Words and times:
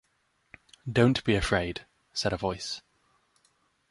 “Don’t 0.91 1.23
be 1.23 1.35
afraid,” 1.35 1.85
said 2.11 2.33
a 2.33 2.37
voice. 2.37 2.81